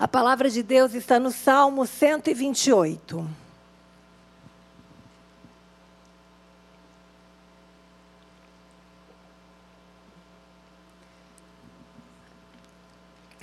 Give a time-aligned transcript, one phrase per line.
[0.00, 3.28] A palavra de Deus está no Salmo 128.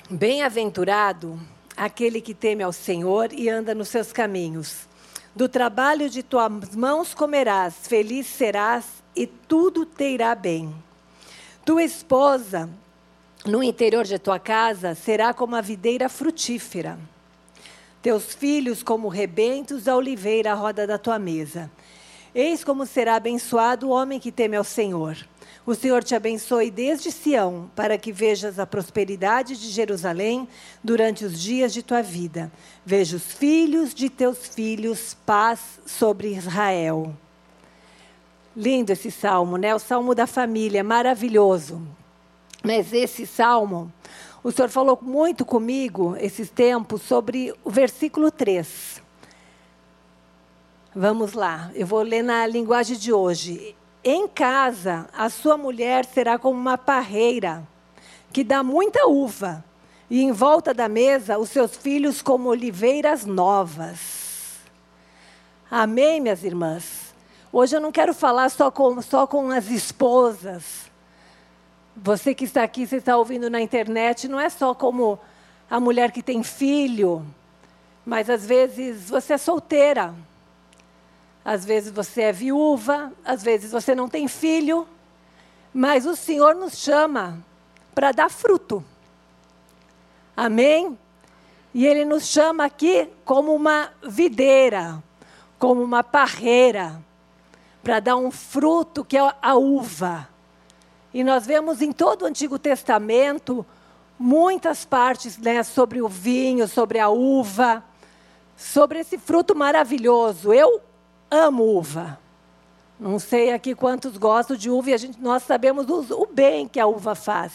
[0.10, 1.38] Bem-aventurado
[1.76, 4.88] aquele que teme ao Senhor e anda nos seus caminhos.
[5.36, 10.74] Do trabalho de tuas mãos comerás, feliz serás e tudo te irá bem.
[11.66, 12.70] Tua esposa
[13.46, 16.98] no interior de tua casa será como a videira frutífera.
[18.02, 21.71] Teus filhos como rebentos da oliveira à roda da tua mesa.
[22.34, 25.18] Eis como será abençoado o homem que teme ao Senhor.
[25.66, 30.48] O Senhor te abençoe desde Sião, para que vejas a prosperidade de Jerusalém
[30.84, 32.52] durante os dias de tua vida.
[32.85, 37.16] Veja os filhos de teus filhos, paz sobre Israel.
[38.55, 39.73] Lindo esse salmo, né?
[39.73, 41.82] O salmo da família, maravilhoso.
[42.66, 43.94] Mas esse salmo,
[44.44, 49.04] o Senhor falou muito comigo esses tempos sobre o versículo 3.
[50.96, 53.76] Vamos lá, eu vou ler na linguagem de hoje.
[54.04, 57.62] Em casa, a sua mulher será como uma parreira
[58.34, 59.63] que dá muita uva,
[60.10, 64.56] e em volta da mesa os seus filhos como oliveiras novas.
[65.69, 67.13] Amém, minhas irmãs?
[67.53, 70.84] Hoje eu não quero falar só com, só com as esposas,
[71.96, 75.18] você que está aqui, você está ouvindo na internet, não é só como
[75.69, 77.25] a mulher que tem filho,
[78.06, 80.13] mas às vezes você é solteira.
[81.44, 84.88] Às vezes você é viúva, às vezes você não tem filho,
[85.73, 87.40] mas o Senhor nos chama
[87.94, 88.84] para dar fruto.
[90.35, 90.97] Amém?
[91.73, 95.03] E Ele nos chama aqui como uma videira,
[95.59, 97.00] como uma parreira,
[97.84, 100.34] para dar um fruto que é a uva.
[101.16, 103.66] E nós vemos em todo o Antigo Testamento
[104.19, 107.81] muitas partes né, sobre o vinho, sobre a uva,
[108.57, 110.52] sobre esse fruto maravilhoso.
[110.52, 110.81] Eu
[111.31, 112.19] amo uva.
[113.00, 116.81] Não sei aqui quantos gostam de uva e a gente, nós sabemos o, bem que
[116.81, 117.53] a uva faz.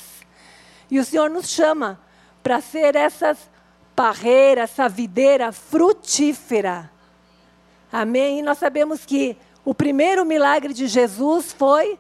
[0.91, 2.01] E o Senhor nos chama
[2.43, 3.37] para ser essas
[3.95, 6.91] parreiras, essa videira frutífera.
[7.93, 8.39] Amém?
[8.39, 9.37] E nós sabemos que
[9.67, 11.99] o primeiro milagre de Jesus foi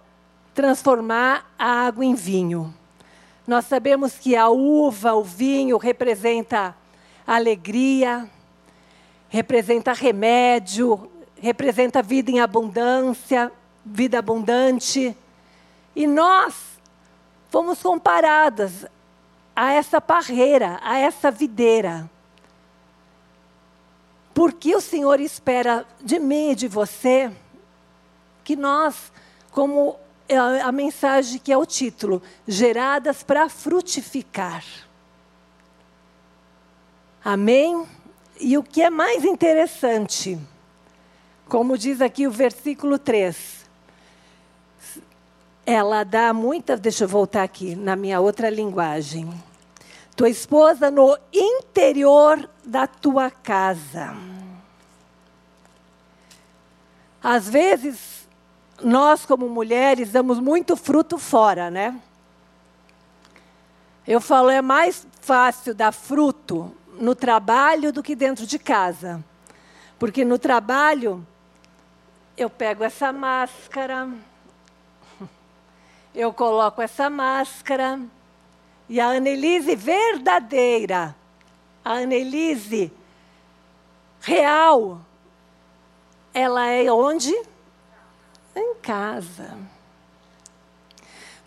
[0.60, 2.74] transformar a água em vinho.
[3.46, 6.76] Nós sabemos que a uva, o vinho, representa
[7.26, 8.28] alegria,
[9.30, 11.10] representa remédio,
[11.40, 13.50] representa vida em abundância,
[13.82, 15.16] vida abundante.
[15.96, 16.54] E nós
[17.48, 18.84] fomos comparadas
[19.56, 22.08] a essa parreira, a essa videira.
[24.34, 27.32] Porque o Senhor espera de mim e de você
[28.44, 29.10] que nós,
[29.50, 29.98] como
[30.30, 34.64] é a mensagem que é o título: Geradas para frutificar.
[37.24, 37.84] Amém?
[38.38, 40.38] E o que é mais interessante,
[41.48, 43.68] como diz aqui o versículo 3,
[45.66, 46.76] ela dá muita.
[46.76, 49.28] Deixa eu voltar aqui na minha outra linguagem.
[50.14, 54.16] Tua esposa no interior da tua casa.
[57.22, 58.19] Às vezes,
[58.82, 62.00] nós, como mulheres, damos muito fruto fora, né?
[64.06, 69.24] Eu falo, é mais fácil dar fruto no trabalho do que dentro de casa.
[69.98, 71.26] Porque no trabalho,
[72.36, 74.08] eu pego essa máscara,
[76.14, 78.00] eu coloco essa máscara,
[78.88, 81.14] e a Annelise verdadeira,
[81.84, 82.92] a Annelise
[84.20, 85.00] real,
[86.34, 87.32] ela é onde?
[88.60, 89.56] Em casa.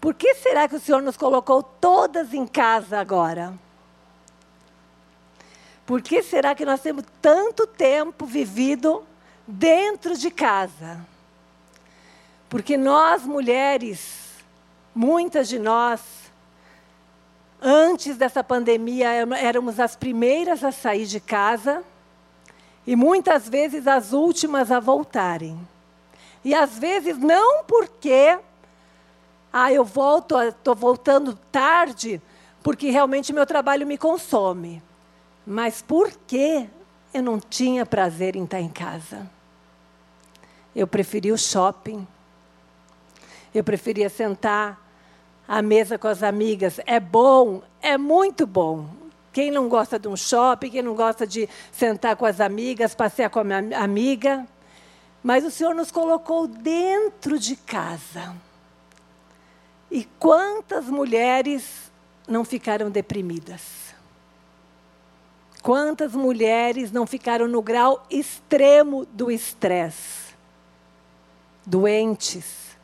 [0.01, 3.57] Por que será que o Senhor nos colocou todas em casa agora?
[5.85, 9.05] Por que será que nós temos tanto tempo vivido
[9.47, 11.05] dentro de casa?
[12.49, 14.31] Porque nós, mulheres,
[14.93, 16.01] muitas de nós,
[17.61, 19.07] antes dessa pandemia,
[19.37, 21.83] éramos as primeiras a sair de casa
[22.85, 25.72] e muitas vezes as últimas a voltarem.
[26.43, 28.37] E às vezes não porque
[29.51, 32.19] ah, eu volto, estou voltando tarde,
[32.63, 34.81] porque realmente meu trabalho me consome.
[35.45, 36.67] Mas porque
[37.13, 39.29] eu não tinha prazer em estar em casa.
[40.75, 42.07] Eu preferi o shopping.
[43.53, 44.81] Eu preferia sentar
[45.47, 46.79] à mesa com as amigas.
[46.87, 48.87] É bom, é muito bom.
[49.31, 53.29] Quem não gosta de um shopping, quem não gosta de sentar com as amigas, passear
[53.29, 54.47] com a minha amiga.
[55.23, 58.35] Mas o Senhor nos colocou dentro de casa.
[59.89, 61.91] E quantas mulheres
[62.27, 63.93] não ficaram deprimidas?
[65.61, 70.33] Quantas mulheres não ficaram no grau extremo do estresse?
[71.65, 72.75] Doentes,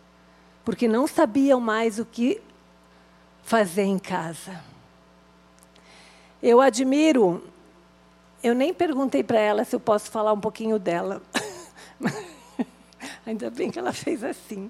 [0.63, 2.42] porque não sabiam mais o que
[3.44, 4.63] fazer em casa.
[6.42, 7.44] Eu admiro,
[8.42, 11.21] eu nem perguntei para ela se eu posso falar um pouquinho dela.
[13.25, 14.69] Ainda bem que ela fez assim.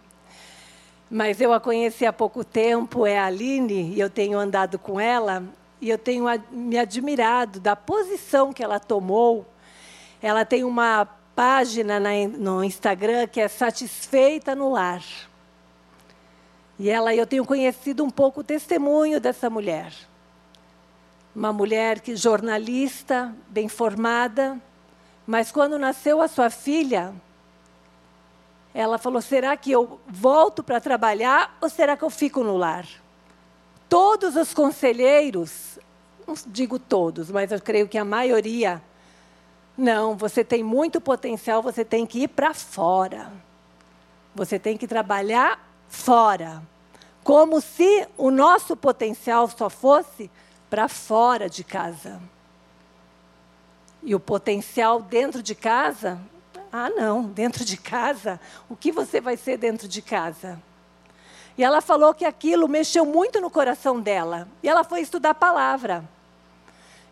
[1.09, 4.99] Mas eu a conheci há pouco tempo, é a Aline, e eu tenho andado com
[4.99, 5.43] ela,
[5.81, 9.45] e eu tenho me admirado da posição que ela tomou.
[10.21, 11.05] Ela tem uma
[11.35, 15.03] página no Instagram que é Satisfeita no Lar.
[16.77, 19.91] E ela, eu tenho conhecido um pouco o testemunho dessa mulher.
[21.35, 24.61] Uma mulher que jornalista, bem formada,
[25.29, 27.13] mas quando nasceu a sua filha,
[28.73, 32.87] ela falou: será que eu volto para trabalhar ou será que eu fico no lar?
[33.87, 35.77] Todos os conselheiros,
[36.25, 38.81] não digo todos, mas eu creio que a maioria,
[39.77, 43.31] não, você tem muito potencial, você tem que ir para fora.
[44.33, 46.63] Você tem que trabalhar fora.
[47.23, 50.31] Como se o nosso potencial só fosse
[50.71, 52.19] para fora de casa.
[54.01, 56.19] E o potencial dentro de casa?
[56.71, 58.39] Ah, não, dentro de casa?
[58.69, 60.61] O que você vai ser dentro de casa?
[61.57, 64.47] E ela falou que aquilo mexeu muito no coração dela.
[64.63, 66.07] E ela foi estudar a palavra.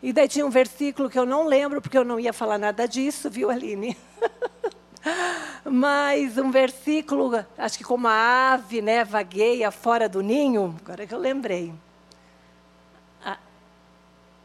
[0.02, 2.88] E daí tinha um versículo que eu não lembro, porque eu não ia falar nada
[2.88, 3.98] disso, viu, Aline?
[5.66, 11.14] Mas um versículo, acho que como a ave né, vagueia fora do ninho, agora que
[11.14, 11.74] eu lembrei.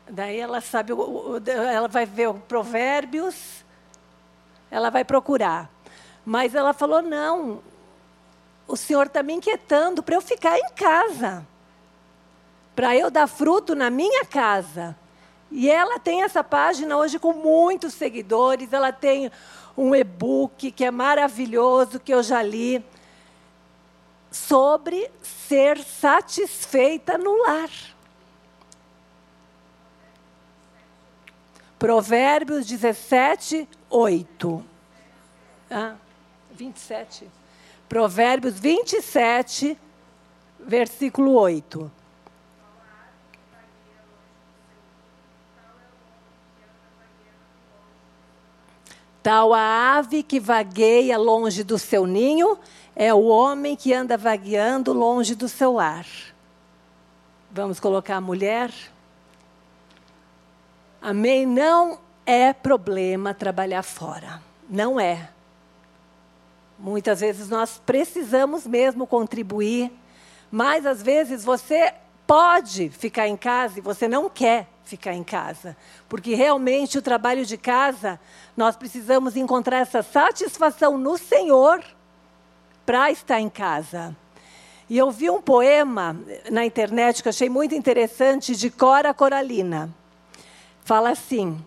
[0.08, 3.64] Daí ela sabe, ela vai ver o Provérbios,
[4.70, 5.70] ela vai procurar.
[6.24, 7.62] Mas ela falou: não,
[8.66, 11.46] o Senhor está me inquietando para eu ficar em casa,
[12.74, 14.96] para eu dar fruto na minha casa.
[15.50, 19.30] E ela tem essa página hoje com muitos seguidores, ela tem
[19.76, 22.82] um e-book que é maravilhoso, que eu já li,
[24.30, 27.70] sobre ser satisfeita no lar.
[31.82, 34.64] Provérbios 17, 8.
[35.68, 35.96] Ah,
[36.52, 37.28] 27.
[37.88, 39.76] Provérbios 27,
[40.60, 41.90] versículo 8.
[49.20, 52.60] Tal a ave que vagueia longe do seu ninho
[52.94, 56.06] é o homem que anda vagueando longe do seu lar.
[57.50, 58.70] Vamos colocar a mulher?
[61.02, 61.44] Amém?
[61.44, 64.40] Não é problema trabalhar fora.
[64.70, 65.30] Não é.
[66.78, 69.90] Muitas vezes nós precisamos mesmo contribuir,
[70.48, 71.92] mas às vezes você
[72.24, 75.76] pode ficar em casa e você não quer ficar em casa,
[76.08, 78.20] porque realmente o trabalho de casa
[78.56, 81.82] nós precisamos encontrar essa satisfação no Senhor
[82.86, 84.16] para estar em casa.
[84.88, 86.16] E eu vi um poema
[86.50, 90.01] na internet que eu achei muito interessante de Cora Coralina.
[90.84, 91.62] Fala assim: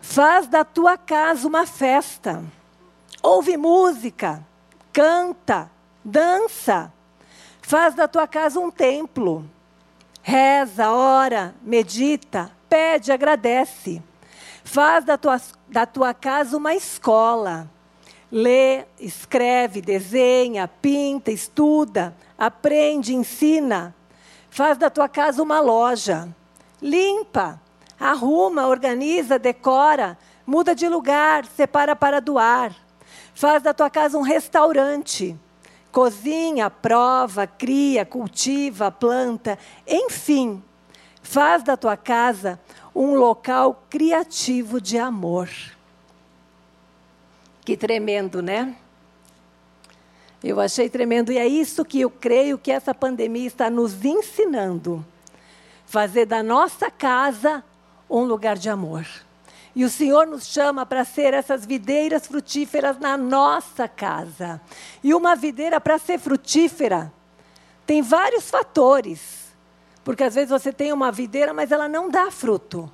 [0.00, 2.44] Faz da tua casa uma festa.
[3.22, 4.44] Ouve música,
[4.92, 5.70] canta,
[6.04, 6.92] dança.
[7.60, 9.44] Faz da tua casa um templo.
[10.22, 14.02] Reza, ora, medita, pede, agradece.
[14.62, 17.68] Faz da tua, da tua casa uma escola.
[18.30, 23.94] Lê, escreve, desenha, pinta, estuda, aprende, ensina.
[24.50, 26.28] Faz da tua casa uma loja.
[26.80, 27.60] Limpa,
[27.98, 32.74] arruma, organiza, decora, muda de lugar, separa para doar.
[33.34, 35.36] Faz da tua casa um restaurante.
[35.90, 40.62] Cozinha, prova, cria, cultiva, planta, enfim,
[41.22, 42.60] faz da tua casa
[42.94, 45.48] um local criativo de amor.
[47.64, 48.76] Que tremendo, né?
[50.42, 51.32] Eu achei tremendo.
[51.32, 55.04] E é isso que eu creio que essa pandemia está nos ensinando.
[55.86, 57.64] Fazer da nossa casa
[58.08, 59.06] um lugar de amor.
[59.74, 64.60] E o Senhor nos chama para ser essas videiras frutíferas na nossa casa.
[65.04, 67.12] E uma videira, para ser frutífera,
[67.86, 69.46] tem vários fatores.
[70.02, 72.90] Porque às vezes você tem uma videira, mas ela não dá fruto.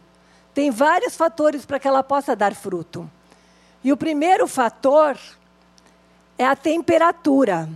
[0.52, 3.08] Tem vários fatores para que ela possa dar fruto.
[3.84, 5.18] E o primeiro fator
[6.36, 7.68] é a temperatura.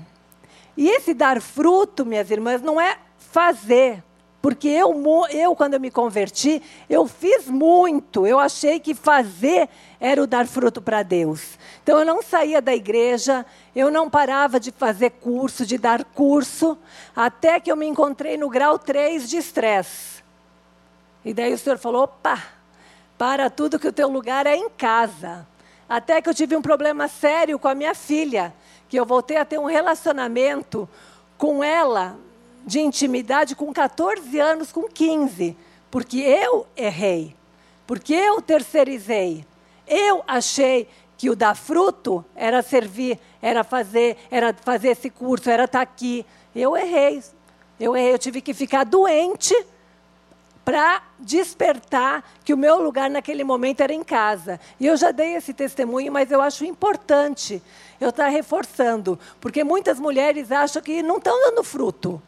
[0.76, 4.02] E esse dar fruto, minhas irmãs, não é fazer.
[4.46, 4.94] Porque eu,
[5.30, 8.24] eu, quando eu me converti, eu fiz muito.
[8.24, 11.58] Eu achei que fazer era o dar fruto para Deus.
[11.82, 16.78] Então eu não saía da igreja, eu não parava de fazer curso, de dar curso,
[17.16, 20.22] até que eu me encontrei no grau 3 de estresse.
[21.24, 22.40] E daí o senhor falou: opa,
[23.18, 25.44] Para tudo que o teu lugar é em casa.
[25.88, 28.54] Até que eu tive um problema sério com a minha filha,
[28.88, 30.88] que eu voltei a ter um relacionamento
[31.36, 32.24] com ela
[32.66, 35.56] de intimidade com 14 anos, com 15,
[35.90, 37.34] porque eu errei,
[37.86, 39.46] porque eu terceirizei.
[39.86, 45.64] Eu achei que o dar fruto era servir, era fazer, era fazer esse curso, era
[45.64, 46.26] estar aqui.
[46.54, 47.22] Eu errei.
[47.78, 49.54] Eu errei, eu tive que ficar doente
[50.64, 54.58] para despertar que o meu lugar naquele momento era em casa.
[54.80, 57.62] E eu já dei esse testemunho, mas eu acho importante
[58.00, 62.20] eu estar reforçando, porque muitas mulheres acham que não estão dando fruto.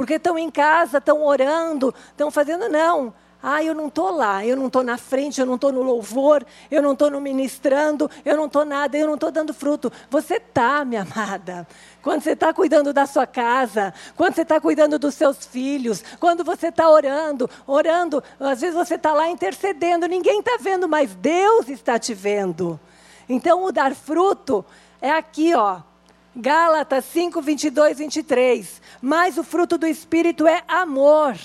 [0.00, 2.70] Porque estão em casa, estão orando, estão fazendo.
[2.70, 3.12] Não.
[3.42, 6.42] Ah, eu não estou lá, eu não estou na frente, eu não estou no louvor,
[6.70, 9.92] eu não estou no ministrando, eu não estou nada, eu não estou dando fruto.
[10.08, 11.68] Você está, minha amada.
[12.00, 16.42] Quando você está cuidando da sua casa, quando você está cuidando dos seus filhos, quando
[16.42, 21.68] você está orando, orando, às vezes você está lá intercedendo, ninguém está vendo, mas Deus
[21.68, 22.80] está te vendo.
[23.28, 24.64] Então, o dar fruto
[24.98, 25.89] é aqui, ó.
[26.34, 28.82] Gálatas 5, 22, 23.
[29.00, 31.36] Mas o fruto do Espírito é amor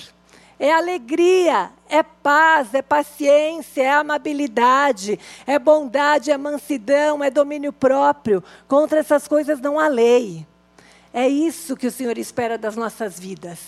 [0.59, 8.43] é alegria, é paz, é paciência, é amabilidade, é bondade, é mansidão, é domínio próprio.
[8.67, 10.45] Contra essas coisas não há lei.
[11.13, 13.59] É isso que o Senhor espera das nossas vidas.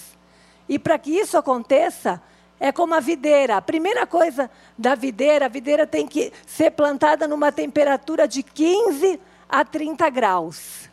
[0.67, 2.21] E para que isso aconteça,
[2.59, 3.57] é como a videira.
[3.57, 9.19] A primeira coisa da videira, a videira tem que ser plantada numa temperatura de 15
[9.47, 10.86] a 30 graus.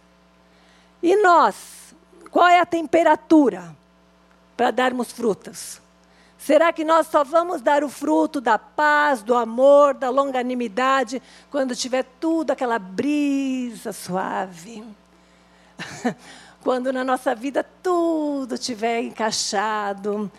[1.04, 1.94] E nós,
[2.30, 3.76] qual é a temperatura
[4.56, 5.78] para darmos frutas?
[6.38, 11.20] Será que nós só vamos dar o fruto da paz, do amor, da longanimidade,
[11.50, 14.82] quando tiver tudo aquela brisa suave?
[16.64, 20.32] quando na nossa vida tudo tiver encaixado,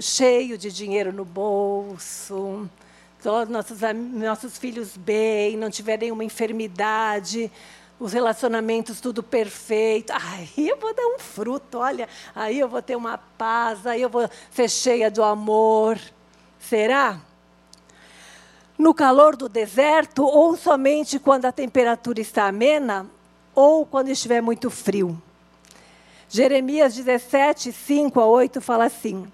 [0.00, 2.66] cheio de dinheiro no bolso,
[3.22, 3.78] todos nossos,
[4.14, 7.52] nossos filhos bem, não tiver nenhuma enfermidade,
[7.98, 10.12] os relacionamentos tudo perfeito.
[10.12, 14.10] Aí eu vou dar um fruto, olha, aí eu vou ter uma paz, aí eu
[14.10, 15.98] vou ser cheia do amor.
[16.58, 17.20] Será?
[18.76, 23.06] No calor do deserto, ou somente quando a temperatura está amena,
[23.54, 25.20] ou quando estiver muito frio.
[26.28, 29.30] Jeremias 17, 5 a 8 fala assim: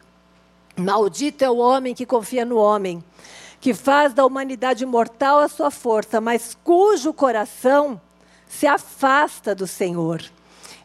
[0.76, 3.02] Maldito é o homem que confia no homem,
[3.60, 8.00] que faz da humanidade mortal a sua força, mas cujo coração
[8.48, 10.22] se afasta do Senhor.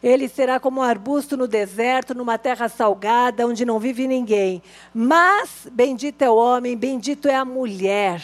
[0.02, 4.62] Ele será como um arbusto no deserto, numa terra salgada, onde não vive ninguém.
[4.92, 8.22] Mas bendito é o homem, bendito é a mulher,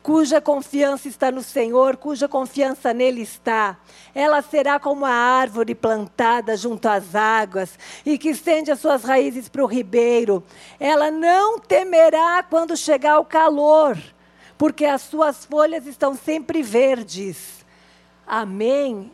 [0.00, 3.76] cuja confiança está no Senhor, cuja confiança nele está.
[4.14, 7.76] Ela será como a árvore plantada junto às águas
[8.06, 10.42] e que estende as suas raízes para o ribeiro.
[10.78, 13.98] Ela não temerá quando chegar o calor,
[14.56, 17.61] porque as suas folhas estão sempre verdes.
[18.26, 19.10] Amém.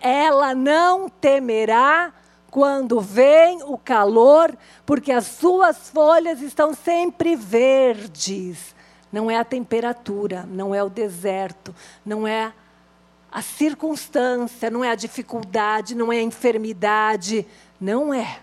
[0.00, 2.12] Ela não temerá
[2.50, 8.74] quando vem o calor, porque as suas folhas estão sempre verdes.
[9.12, 11.74] Não é a temperatura, não é o deserto,
[12.04, 12.52] não é
[13.30, 17.46] a circunstância, não é a dificuldade, não é a enfermidade.
[17.80, 18.40] Não é.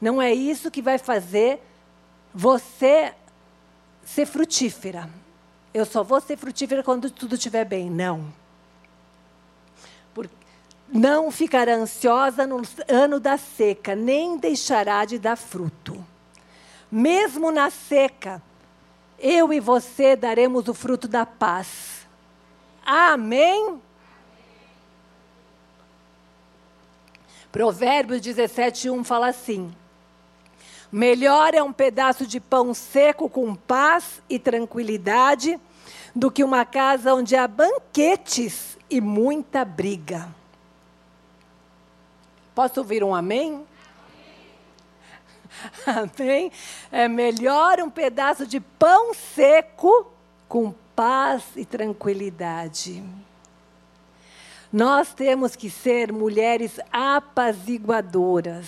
[0.00, 1.60] Não é isso que vai fazer
[2.34, 3.14] você
[4.04, 5.08] ser frutífera.
[5.72, 7.88] Eu só vou ser frutífera quando tudo estiver bem.
[7.88, 8.32] Não
[10.92, 16.04] não ficará ansiosa no ano da seca, nem deixará de dar fruto.
[16.90, 18.42] Mesmo na seca,
[19.18, 22.06] eu e você daremos o fruto da paz.
[22.84, 23.80] Amém?
[27.52, 29.74] Provérbios 17, 1 fala assim:
[30.90, 35.60] Melhor é um pedaço de pão seco com paz e tranquilidade
[36.14, 40.37] do que uma casa onde há banquetes e muita briga.
[42.58, 43.64] Posso ouvir um amém?
[45.86, 46.50] Amém?
[46.90, 50.12] É melhor um pedaço de pão seco
[50.48, 53.00] com paz e tranquilidade.
[54.72, 58.66] Nós temos que ser mulheres apaziguadoras.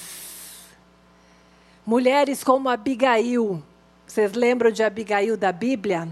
[1.84, 3.60] Mulheres como Abigail.
[4.06, 6.08] Vocês lembram de Abigail da Bíblia?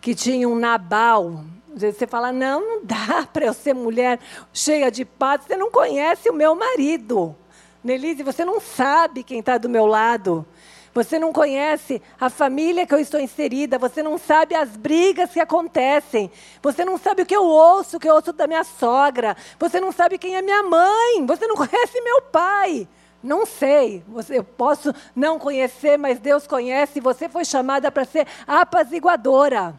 [0.00, 4.18] Que tinha um Nabal, você fala, não, não dá para eu ser mulher
[4.52, 5.42] cheia de paz.
[5.46, 7.34] Você não conhece o meu marido.
[7.82, 10.46] Nelise, você não sabe quem está do meu lado.
[10.94, 13.78] Você não conhece a família que eu estou inserida.
[13.78, 16.30] Você não sabe as brigas que acontecem.
[16.62, 19.36] Você não sabe o que eu ouço, o que eu ouço da minha sogra.
[19.58, 21.24] Você não sabe quem é minha mãe.
[21.26, 22.86] Você não conhece meu pai.
[23.22, 27.00] Não sei, eu posso não conhecer, mas Deus conhece.
[27.00, 29.78] Você foi chamada para ser apaziguadora.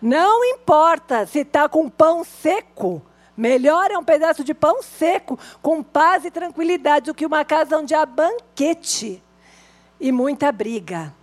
[0.00, 3.02] Não importa se está com pão seco.
[3.36, 7.76] Melhor é um pedaço de pão seco, com paz e tranquilidade, do que uma casa
[7.76, 9.22] onde há banquete
[10.00, 11.14] e muita briga.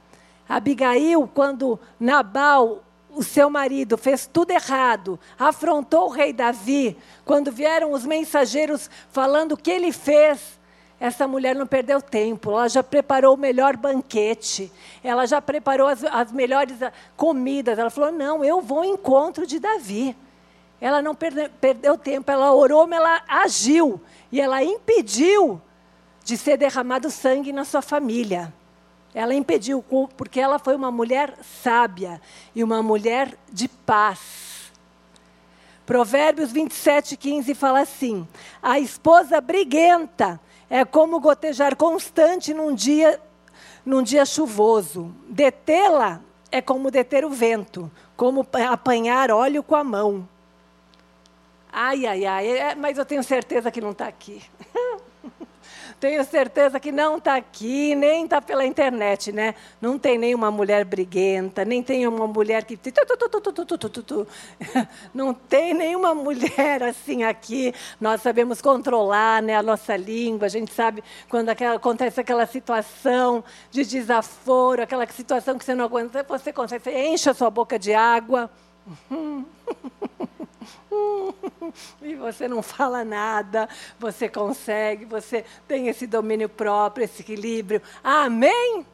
[0.48, 7.92] Abigail, quando Nabal, o seu marido, fez tudo errado, afrontou o rei Davi, quando vieram
[7.92, 10.60] os mensageiros falando o que ele fez,
[11.00, 14.72] essa mulher não perdeu tempo, ela já preparou o melhor banquete,
[15.04, 17.78] ela já preparou as, as melhores ah, comidas.
[17.78, 20.16] Ela falou: Não, eu vou ao encontro de Davi.
[20.80, 24.02] Ela não perde, perdeu tempo, ela orou, mas ela agiu.
[24.32, 25.62] E ela impediu
[26.24, 28.54] de ser derramado sangue na sua família.
[29.14, 29.84] Ela impediu,
[30.18, 32.20] porque ela foi uma mulher sábia
[32.56, 34.72] e uma mulher de paz.
[35.86, 38.28] Provérbios 27, 15 fala assim:
[38.62, 43.20] A esposa briguenta é como gotejar constante num dia,
[43.86, 45.14] num dia chuvoso.
[45.28, 50.28] Detê-la é como deter o vento, como apanhar óleo com a mão.
[51.72, 54.44] Ai, ai, ai, é, mas eu tenho certeza que não está aqui.
[56.04, 59.56] Tenho certeza que não está aqui, nem está pela internet, né?
[59.80, 62.78] Não tem nenhuma mulher briguenta, nem tem uma mulher que.
[65.14, 67.74] Não tem nenhuma mulher assim aqui.
[68.02, 73.42] Nós sabemos controlar né, a nossa língua, a gente sabe quando aquela, acontece aquela situação
[73.72, 77.80] de desaforo, aquela situação que você não aguenta, você consegue, você enche a sua boca
[77.80, 78.52] de água.
[82.02, 83.68] e você não fala nada,
[84.00, 87.82] você consegue, você tem esse domínio próprio, esse equilíbrio.
[88.04, 88.86] Amém?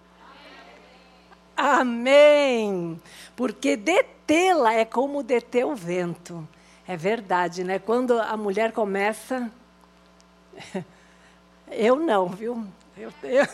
[1.55, 3.01] Amém.
[3.35, 6.47] Porque detê-la é como deter o vento.
[6.87, 7.77] É verdade, né?
[7.77, 9.51] Quando a mulher começa.
[11.69, 12.65] Eu não, viu?
[12.99, 13.45] Eu, eu,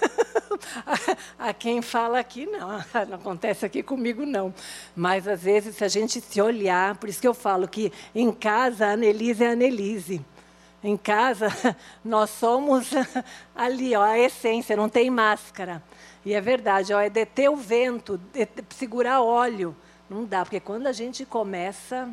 [1.38, 2.68] a, quem fala aqui, não,
[3.08, 4.52] não acontece aqui comigo, não.
[4.96, 8.32] Mas, às vezes, se a gente se olhar, por isso que eu falo que em
[8.32, 10.25] casa a Anelise é a Anelise.
[10.84, 11.48] Em casa,
[12.03, 12.90] nós somos
[13.55, 15.84] ali, ó, a essência, não tem máscara.
[16.25, 19.75] E é verdade, ó, é deter o vento, deter, segurar óleo.
[20.10, 22.10] Não dá, porque quando a gente começa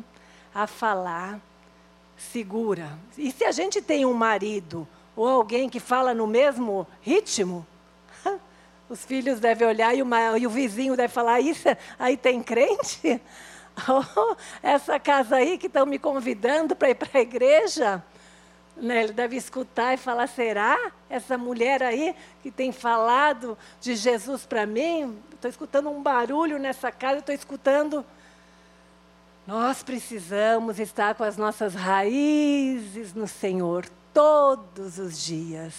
[0.53, 1.41] a falar,
[2.15, 2.95] segura.
[3.17, 7.65] E se a gente tem um marido ou alguém que fala no mesmo ritmo,
[8.89, 11.67] os filhos devem olhar e, uma, e o vizinho deve falar: Isso,
[11.99, 13.21] aí tem crente?
[13.89, 18.03] Oh, essa casa aí que estão me convidando para ir para a igreja.
[18.77, 20.91] Né, ele deve escutar e falar: será?
[21.09, 25.17] Essa mulher aí que tem falado de Jesus para mim?
[25.33, 28.05] Estou escutando um barulho nessa casa, estou escutando.
[29.47, 35.73] Nós precisamos estar com as nossas raízes no Senhor todos os dias.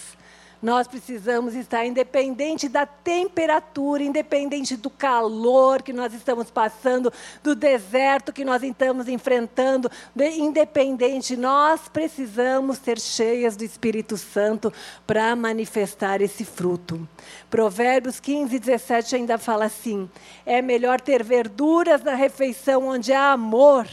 [0.65, 8.33] Nós precisamos estar independente da temperatura, independente do calor que nós estamos passando, do deserto
[8.33, 14.73] que nós estamos enfrentando, independente, nós precisamos ser cheias do Espírito Santo
[15.05, 17.07] para manifestar esse fruto.
[17.47, 20.09] Provérbios 15, 17 ainda fala assim:
[20.47, 23.87] é melhor ter verduras na refeição onde há amor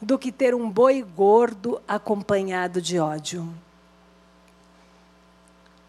[0.00, 3.65] do que ter um boi gordo acompanhado de ódio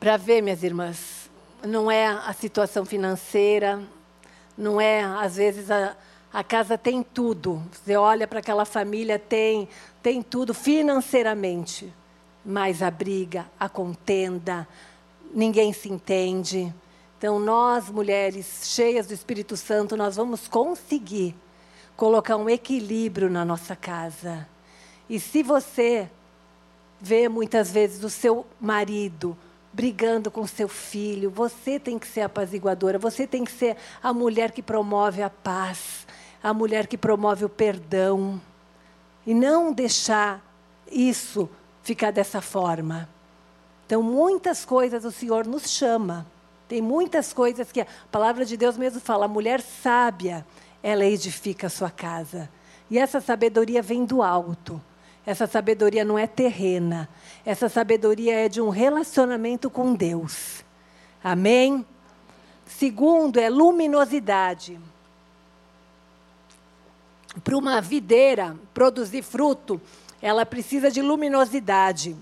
[0.07, 1.29] para ver, minhas irmãs,
[1.61, 3.83] não é a situação financeira,
[4.57, 5.97] não é, às vezes, a,
[6.31, 7.61] a casa tem tudo.
[7.73, 9.67] Você olha para aquela família, tem,
[10.01, 11.93] tem tudo financeiramente,
[12.45, 14.65] mas a briga, a contenda,
[15.33, 16.73] ninguém se entende.
[17.17, 21.35] Então, nós, mulheres cheias do Espírito Santo, nós vamos conseguir
[21.97, 24.47] colocar um equilíbrio na nossa casa.
[25.09, 26.09] E se você
[26.97, 29.37] vê muitas vezes o seu marido
[29.77, 31.29] brigando com seu filho.
[31.29, 36.07] Você tem que ser apaziguadora, você tem que ser a mulher que promove a paz,
[36.41, 38.41] a mulher que promove o perdão.
[39.23, 40.43] E não deixar
[40.91, 41.47] isso
[41.83, 43.07] ficar dessa forma.
[43.85, 46.25] Então, muitas coisas o Senhor nos chama.
[46.67, 50.43] Tem muitas coisas que a palavra de Deus mesmo fala: a mulher sábia,
[50.81, 52.49] ela edifica a sua casa.
[52.89, 54.81] E essa sabedoria vem do alto.
[55.27, 57.09] Essa sabedoria não é terrena.
[57.45, 60.63] Essa sabedoria é de um relacionamento com Deus.
[61.21, 61.85] Amém?
[62.65, 64.79] Segundo é luminosidade.
[67.43, 69.81] Para uma videira produzir fruto,
[70.21, 72.15] ela precisa de luminosidade.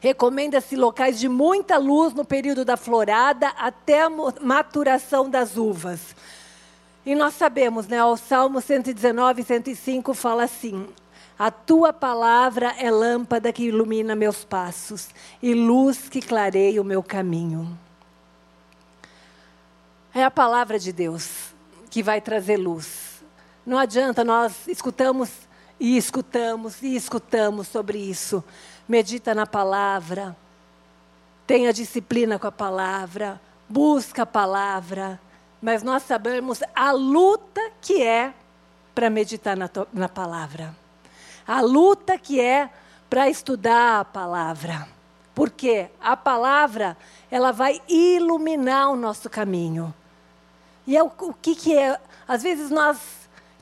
[0.00, 6.16] Recomenda-se locais de muita luz no período da florada até a maturação das uvas.
[7.04, 10.88] E nós sabemos, né, o Salmo 119, 105 fala assim:
[11.38, 17.00] A tua palavra é lâmpada que ilumina meus passos e luz que clareia o meu
[17.00, 17.78] caminho.
[20.12, 21.54] É a palavra de Deus
[21.90, 23.22] que vai trazer luz.
[23.64, 25.30] Não adianta nós escutamos
[25.78, 28.42] e escutamos e escutamos sobre isso.
[28.88, 30.36] Medita na palavra,
[31.46, 35.20] tenha disciplina com a palavra, busca a palavra,
[35.62, 38.34] mas nós sabemos a luta que é
[38.92, 40.74] para meditar na, na palavra
[41.48, 42.68] a luta que é
[43.08, 44.86] para estudar a palavra.
[45.34, 46.94] Porque a palavra,
[47.30, 49.94] ela vai iluminar o nosso caminho.
[50.86, 51.98] E é o, o que, que é?
[52.26, 52.98] Às vezes nós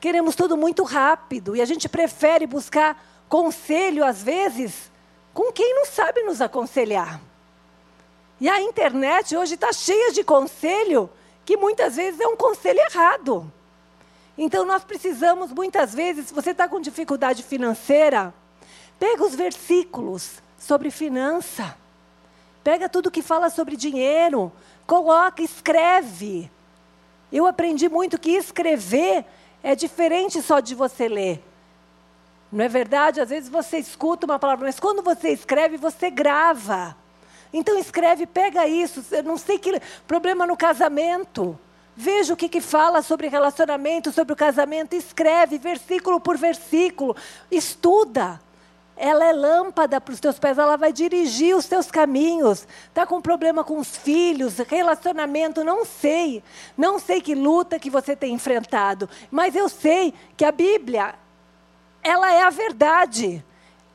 [0.01, 4.91] queremos tudo muito rápido e a gente prefere buscar conselho, às vezes,
[5.33, 7.21] com quem não sabe nos aconselhar.
[8.39, 11.09] E a internet hoje está cheia de conselho
[11.45, 13.51] que muitas vezes é um conselho errado.
[14.37, 18.33] Então nós precisamos, muitas vezes, se você está com dificuldade financeira,
[18.99, 21.75] pega os versículos sobre finança.
[22.63, 24.51] Pega tudo que fala sobre dinheiro,
[24.85, 26.51] coloca, escreve.
[27.31, 29.25] Eu aprendi muito que escrever
[29.63, 31.43] é diferente só de você ler.
[32.51, 33.19] Não é verdade?
[33.19, 36.95] Às vezes você escuta uma palavra, mas quando você escreve, você grava.
[37.51, 39.03] Então escreve, pega isso.
[39.11, 41.57] Eu não sei que problema no casamento.
[41.99, 47.15] Veja o que, que fala sobre relacionamento, sobre o casamento, escreve versículo por versículo,
[47.49, 48.39] estuda.
[48.95, 52.67] Ela é lâmpada para os teus pés, ela vai dirigir os teus caminhos.
[52.87, 56.43] Está com problema com os filhos, relacionamento, não sei.
[56.77, 61.15] Não sei que luta que você tem enfrentado, mas eu sei que a Bíblia,
[62.03, 63.43] ela é a verdade.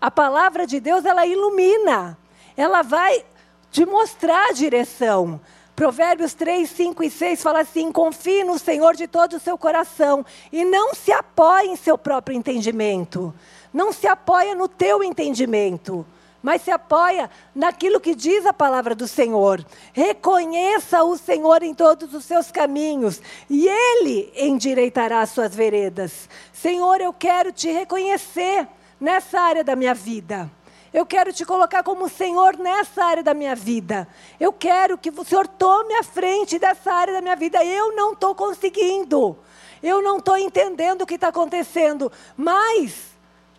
[0.01, 2.19] A palavra de Deus, ela ilumina.
[2.57, 3.25] Ela vai
[3.71, 5.41] te mostrar a direção.
[5.83, 10.25] Provérbios 3, 5 e 6 fala assim: confie no Senhor de todo o seu coração
[10.53, 13.35] e não se apoie em seu próprio entendimento.
[13.75, 16.07] Não se apoia no teu entendimento,
[16.41, 19.67] mas se apoia naquilo que diz a palavra do Senhor.
[19.93, 26.29] Reconheça o Senhor em todos os seus caminhos e Ele endireitará as suas veredas.
[26.53, 28.69] Senhor, eu quero te reconhecer
[29.01, 30.49] nessa área da minha vida.
[30.93, 34.07] Eu quero te colocar como Senhor nessa área da minha vida.
[34.39, 37.65] Eu quero que o Senhor tome a frente dessa área da minha vida.
[37.65, 39.39] Eu não estou conseguindo.
[39.83, 42.13] Eu não estou entendendo o que está acontecendo.
[42.37, 43.13] Mas,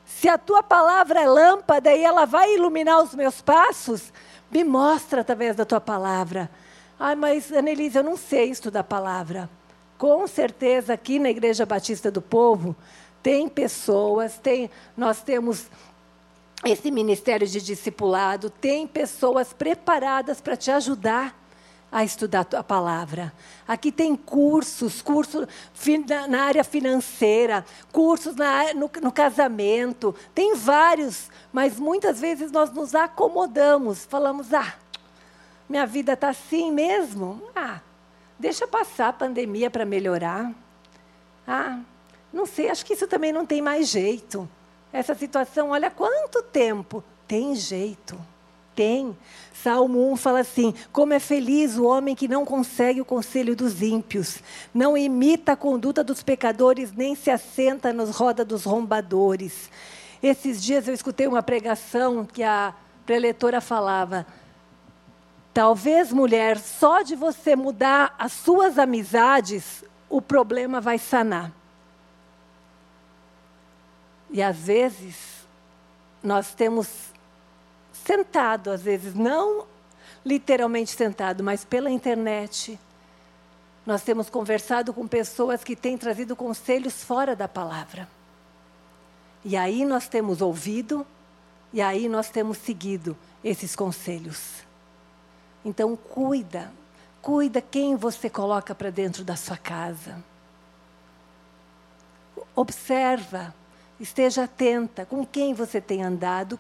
[0.05, 4.13] se a tua palavra é lâmpada e ela vai iluminar os meus passos,
[4.51, 6.51] me mostra através da tua palavra.
[6.99, 9.49] Ai, mas, Annelise, eu não sei estudar a palavra.
[9.97, 12.75] Com certeza, aqui na Igreja Batista do Povo,
[13.23, 15.67] tem pessoas, tem, nós temos
[16.65, 21.37] esse ministério de discipulado tem pessoas preparadas para te ajudar
[21.91, 23.31] a estudar a palavra.
[23.67, 25.47] Aqui tem cursos, cursos
[26.27, 32.95] na área financeira, cursos na, no, no casamento, tem vários, mas muitas vezes nós nos
[32.95, 34.73] acomodamos, falamos, ah,
[35.69, 37.79] minha vida está assim mesmo, ah,
[38.39, 40.51] deixa passar a pandemia para melhorar.
[41.47, 41.79] Ah,
[42.31, 44.49] não sei, acho que isso também não tem mais jeito
[44.93, 47.03] essa situação, olha quanto tempo.
[47.27, 48.15] Tem jeito,
[48.75, 49.17] tem.
[49.51, 53.81] Salmo 1 fala assim: Como é feliz o homem que não consegue o conselho dos
[53.81, 54.37] ímpios,
[54.73, 59.69] não imita a conduta dos pecadores, nem se assenta nos roda dos rombadores.
[60.21, 62.75] Esses dias eu escutei uma pregação que a
[63.05, 64.27] preletora falava:
[65.53, 71.51] Talvez, mulher, só de você mudar as suas amizades, o problema vai sanar.
[74.33, 75.45] E às vezes
[76.23, 76.89] nós temos
[77.93, 79.67] sentado, às vezes não
[80.25, 82.79] literalmente sentado, mas pela internet,
[83.85, 88.09] nós temos conversado com pessoas que têm trazido conselhos fora da palavra.
[89.45, 91.05] E aí nós temos ouvido,
[91.71, 94.63] e aí nós temos seguido esses conselhos.
[95.63, 96.71] Então, cuida,
[97.21, 100.23] cuida quem você coloca para dentro da sua casa.
[102.55, 103.53] Observa
[104.03, 106.59] Esteja atenta com quem você tem andado,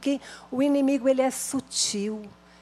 [0.49, 2.21] o inimigo ele é sutil.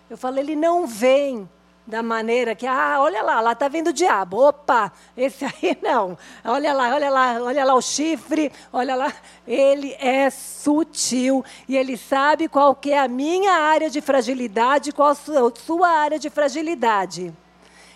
[0.10, 1.48] Eu falo, ele não vem
[1.86, 4.44] da maneira que, ah, olha lá, lá está vendo o diabo.
[4.44, 6.18] Opa, esse aí não.
[6.44, 9.14] Olha lá, olha lá, olha lá o chifre, olha lá.
[9.46, 15.10] Ele é sutil e ele sabe qual que é a minha área de fragilidade, qual
[15.10, 17.32] a sua, sua área de fragilidade.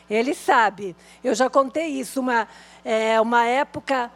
[0.08, 0.95] Ele sabe.
[1.24, 2.48] Eu já contei isso, uma,
[2.84, 4.12] é, uma época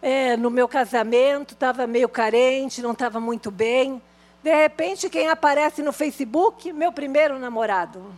[0.00, 4.00] é, no meu casamento, estava meio carente, não estava muito bem.
[4.42, 6.72] De repente, quem aparece no Facebook?
[6.72, 8.14] Meu primeiro namorado.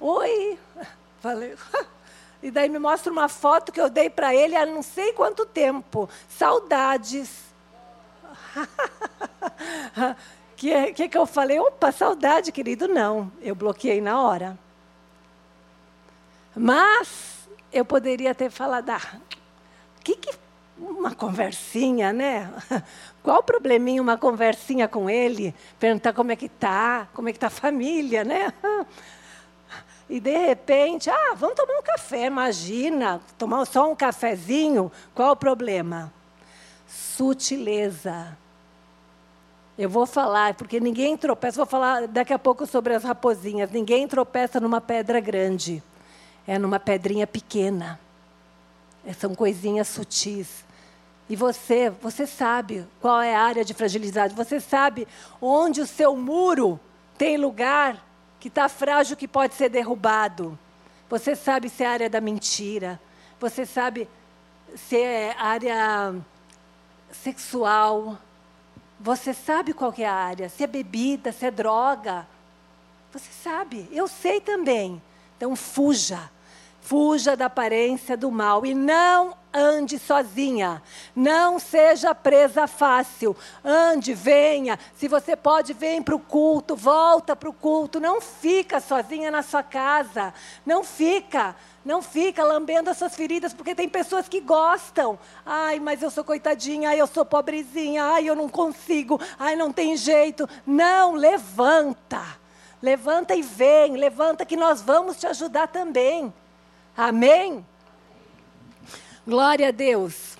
[0.00, 0.58] Oi!
[1.20, 1.54] Falei.
[2.40, 5.44] E daí me mostra uma foto que eu dei para ele há não sei quanto
[5.44, 6.08] tempo.
[6.28, 7.48] Saudades.
[10.54, 11.58] que, que que eu falei?
[11.58, 12.86] Opa, saudade, querido.
[12.86, 14.56] Não, eu bloqueei na hora.
[16.54, 19.20] Mas eu poderia ter falado, ah,
[20.04, 20.30] que, que
[20.78, 22.52] uma conversinha, né?
[23.22, 25.54] Qual o probleminha uma conversinha com ele?
[25.78, 28.52] Perguntar como é que tá, como é que tá a família, né?
[30.10, 35.36] E de repente, ah, vamos tomar um café, imagina, tomar só um cafezinho, qual o
[35.36, 36.10] problema?
[36.86, 38.34] Sutileza.
[39.78, 43.70] Eu vou falar, porque ninguém tropeça, vou falar daqui a pouco sobre as raposinhas.
[43.70, 45.82] Ninguém tropeça numa pedra grande,
[46.46, 48.00] é numa pedrinha pequena.
[49.18, 50.64] São coisinhas sutis.
[51.28, 55.06] E você, você sabe qual é a área de fragilidade, você sabe
[55.40, 56.80] onde o seu muro
[57.18, 58.02] tem lugar
[58.40, 60.58] que está frágil, que pode ser derrubado.
[61.10, 63.00] Você sabe se é a área da mentira,
[63.38, 64.08] você sabe
[64.74, 66.14] se é área
[67.10, 68.18] sexual,
[69.00, 72.26] você sabe qual é a área, se é bebida, se é droga.
[73.12, 75.00] Você sabe, eu sei também.
[75.36, 76.30] Então fuja.
[76.88, 80.82] Fuja da aparência do mal e não ande sozinha.
[81.14, 83.36] Não seja presa fácil.
[83.62, 84.78] Ande, venha.
[84.96, 88.00] Se você pode, vem para o culto, volta para o culto.
[88.00, 90.32] Não fica sozinha na sua casa.
[90.64, 91.54] Não fica.
[91.84, 95.18] Não fica lambendo essas feridas, porque tem pessoas que gostam.
[95.44, 99.70] Ai, mas eu sou coitadinha, ai, eu sou pobrezinha, ai, eu não consigo, ai, não
[99.70, 100.48] tem jeito.
[100.66, 102.22] Não, levanta.
[102.80, 106.32] Levanta e vem, levanta que nós vamos te ajudar também.
[106.98, 107.64] Amém?
[109.24, 110.36] Glória a Deus.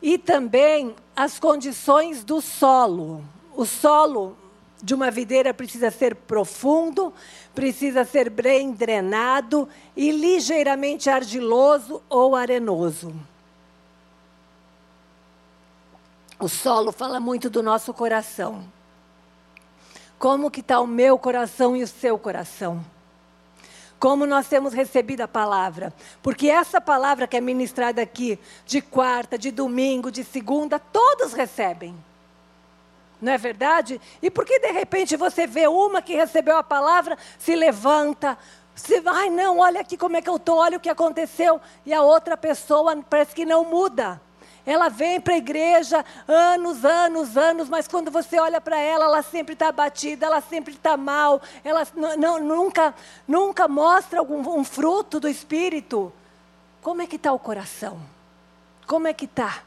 [0.00, 3.22] E também as condições do solo.
[3.54, 4.34] O solo
[4.82, 7.12] de uma videira precisa ser profundo,
[7.54, 13.14] precisa ser bem drenado e ligeiramente argiloso ou arenoso.
[16.40, 18.64] O solo fala muito do nosso coração.
[20.18, 22.93] Como que está o meu coração e o seu coração?
[23.98, 25.92] Como nós temos recebido a palavra.
[26.22, 31.94] Porque essa palavra que é ministrada aqui, de quarta, de domingo, de segunda, todos recebem.
[33.20, 34.00] Não é verdade?
[34.20, 38.36] E por que de repente você vê uma que recebeu a palavra, se levanta,
[38.74, 41.94] se, ai não, olha aqui como é que eu estou, olha o que aconteceu, e
[41.94, 44.20] a outra pessoa parece que não muda.
[44.66, 49.22] Ela vem para a igreja anos, anos, anos, mas quando você olha para ela, ela
[49.22, 52.94] sempre está abatida, ela sempre está mal, ela não, nunca,
[53.28, 56.12] nunca mostra algum, um fruto do Espírito.
[56.80, 58.00] Como é que está o coração?
[58.86, 59.62] Como é que está?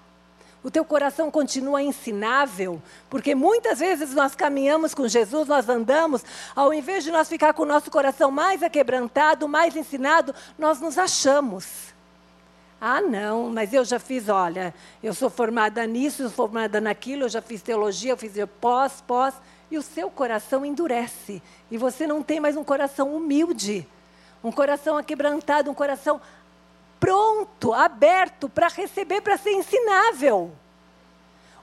[0.63, 6.73] O teu coração continua ensinável, porque muitas vezes nós caminhamos com Jesus, nós andamos, ao
[6.73, 11.95] invés de nós ficar com o nosso coração mais aquebrantado, mais ensinado, nós nos achamos.
[12.79, 17.23] Ah, não, mas eu já fiz, olha, eu sou formada nisso, eu sou formada naquilo,
[17.23, 19.33] eu já fiz teologia, eu fiz pós, pós,
[19.71, 21.41] e o seu coração endurece.
[21.71, 23.87] E você não tem mais um coração humilde,
[24.43, 26.21] um coração aquebrantado, um coração
[26.99, 30.51] pronto, aberto para receber, para ser ensinável.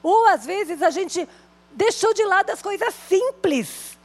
[0.03, 1.29] Ou às vezes a gente
[1.73, 3.97] deixou de lado as coisas simples,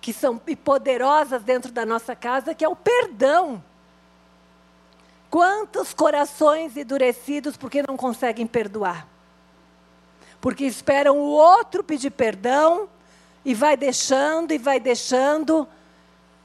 [0.00, 3.62] que são poderosas dentro da nossa casa, que é o perdão.
[5.36, 9.06] Quantos corações endurecidos porque não conseguem perdoar?
[10.40, 12.88] Porque esperam o outro pedir perdão
[13.44, 15.68] e vai deixando e vai deixando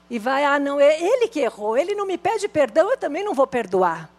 [0.10, 3.24] e vai, ah, não, é ele que errou, ele não me pede perdão, eu também
[3.24, 4.10] não vou perdoar.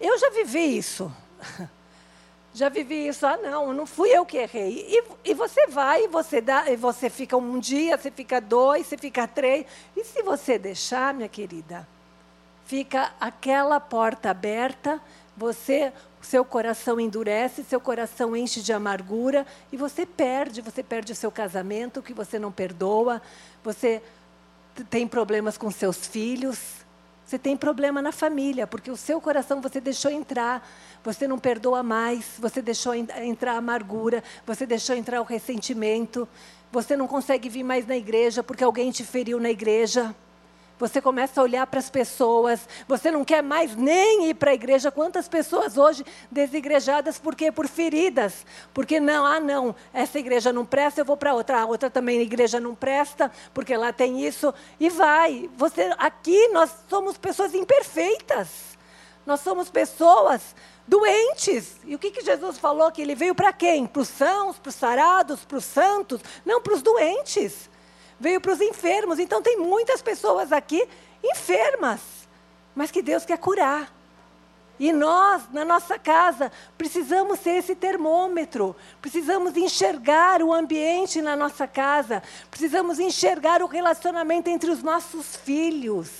[0.00, 1.12] Eu já vivi isso.
[2.52, 4.84] Já vivi isso, ah, não, não fui eu que errei.
[4.88, 8.88] E, e você vai, e você, dá, e você fica um dia, você fica dois,
[8.88, 9.64] você fica três.
[9.96, 11.86] E se você deixar, minha querida,
[12.70, 15.00] fica aquela porta aberta,
[15.36, 21.16] você, seu coração endurece, seu coração enche de amargura e você perde, você perde o
[21.16, 23.20] seu casamento que você não perdoa,
[23.64, 24.00] você
[24.88, 26.86] tem problemas com seus filhos,
[27.26, 30.64] você tem problema na família, porque o seu coração você deixou entrar,
[31.02, 36.28] você não perdoa mais, você deixou entrar a amargura, você deixou entrar o ressentimento,
[36.70, 40.14] você não consegue vir mais na igreja porque alguém te feriu na igreja.
[40.80, 44.54] Você começa a olhar para as pessoas, você não quer mais nem ir para a
[44.54, 44.90] igreja.
[44.90, 47.52] Quantas pessoas hoje desigrejadas por quê?
[47.52, 48.46] Por feridas.
[48.72, 51.60] Porque não, ah não, essa igreja não presta, eu vou para outra.
[51.60, 55.50] A outra também a igreja não presta, porque lá tem isso e vai.
[55.58, 58.48] Você aqui nós somos pessoas imperfeitas.
[59.26, 60.56] Nós somos pessoas
[60.88, 61.76] doentes.
[61.84, 62.90] E o que, que Jesus falou?
[62.90, 63.86] Que ele veio para quem?
[63.86, 66.22] Para os sãos, para os sarados, para os santos?
[66.42, 67.69] Não, para os doentes
[68.20, 69.18] veio para os enfermos.
[69.18, 70.86] Então tem muitas pessoas aqui
[71.24, 72.00] enfermas,
[72.74, 73.90] mas que Deus quer curar.
[74.78, 81.66] E nós, na nossa casa, precisamos ser esse termômetro, precisamos enxergar o ambiente na nossa
[81.66, 86.10] casa, precisamos enxergar o relacionamento entre os nossos filhos.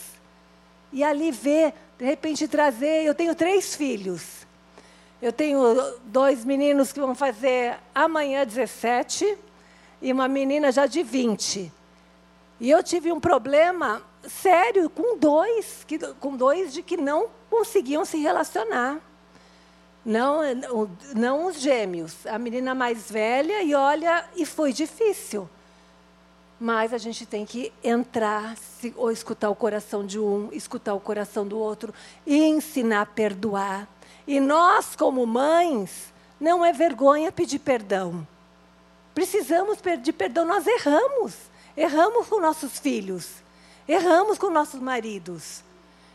[0.92, 3.04] E ali ver, de repente trazer.
[3.04, 4.46] Eu tenho três filhos.
[5.22, 5.60] Eu tenho
[6.04, 9.38] dois meninos que vão fazer amanhã 17
[10.02, 11.79] e uma menina já de 20.
[12.61, 18.05] E eu tive um problema sério com dois, que, com dois de que não conseguiam
[18.05, 18.99] se relacionar.
[20.05, 20.40] Não,
[21.14, 25.49] não os gêmeos, a menina mais velha, e olha, e foi difícil.
[26.59, 31.01] Mas a gente tem que entrar, se, ou escutar o coração de um, escutar o
[31.01, 31.94] coração do outro,
[32.27, 33.88] e ensinar a perdoar.
[34.27, 38.27] E nós, como mães, não é vergonha pedir perdão.
[39.14, 41.49] Precisamos pedir perdão, nós erramos.
[41.76, 43.28] Erramos com nossos filhos,
[43.87, 45.62] erramos com nossos maridos.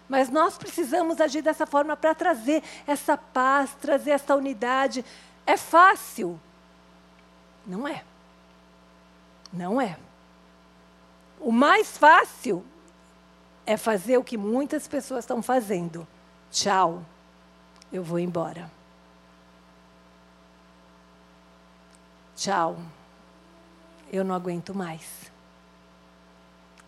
[0.07, 5.03] Mas nós precisamos agir dessa forma para trazer essa paz, trazer essa unidade.
[5.45, 6.39] É fácil?
[7.65, 8.03] Não é.
[9.51, 9.97] Não é.
[11.39, 12.63] O mais fácil
[13.65, 16.07] é fazer o que muitas pessoas estão fazendo.
[16.51, 17.03] Tchau,
[17.91, 18.71] eu vou embora.
[22.35, 22.77] Tchau,
[24.11, 25.31] eu não aguento mais.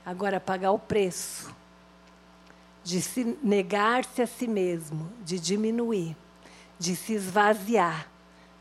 [0.08, 1.54] Agora, pagar o preço
[2.82, 6.16] de se negar-se a si mesmo, de diminuir,
[6.80, 8.08] de se esvaziar,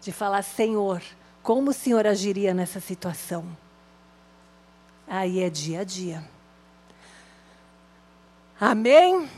[0.00, 1.00] de falar: Senhor,
[1.44, 3.46] como o Senhor agiria nessa situação?
[5.06, 6.28] Aí é dia a dia.
[8.60, 9.30] Amém?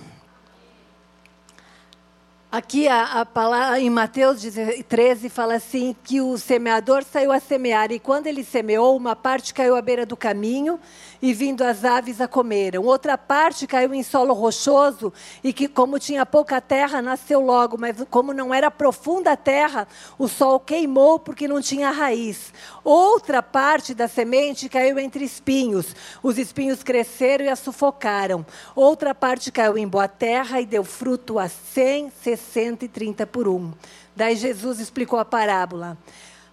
[2.50, 4.42] Aqui a, a, palavra em Mateus
[4.88, 9.52] 13 fala assim que o semeador saiu a semear e quando ele semeou, uma parte
[9.52, 10.80] caiu à beira do caminho
[11.20, 12.84] e vindo as aves a comeram.
[12.84, 15.12] Outra parte caiu em solo rochoso
[15.44, 19.86] e que como tinha pouca terra, nasceu logo, mas como não era profunda a terra,
[20.18, 22.54] o sol queimou porque não tinha raiz.
[22.82, 25.94] Outra parte da semente caiu entre espinhos.
[26.22, 28.46] Os espinhos cresceram e a sufocaram.
[28.74, 33.72] Outra parte caiu em boa terra e deu fruto a cem, 130 por um.
[34.16, 35.98] Daí Jesus explicou a parábola.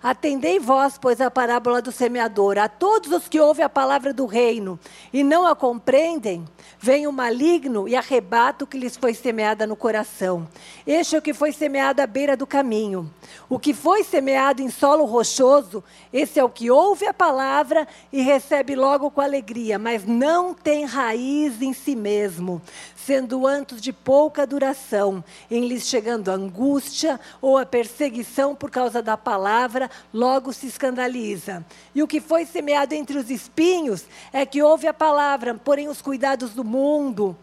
[0.06, 2.60] Atendei vós, pois, a parábola do semeador.
[2.60, 4.80] A todos os que ouvem a palavra do reino
[5.12, 6.46] e não a compreendem,
[6.80, 10.48] vem o maligno e arrebata o que lhes foi semeada no coração.
[10.86, 13.12] Este é o que foi semeado à beira do caminho.
[13.50, 18.22] O que foi semeado em solo rochoso, esse é o que ouve a palavra e
[18.22, 22.62] recebe logo com alegria, mas não tem raiz em si mesmo
[23.06, 29.02] sendo antes de pouca duração, em lhes chegando a angústia ou a perseguição por causa
[29.02, 31.64] da palavra, logo se escandaliza.
[31.94, 36.02] E o que foi semeado entre os espinhos é que ouve a palavra, porém os
[36.02, 37.38] cuidados do mundo,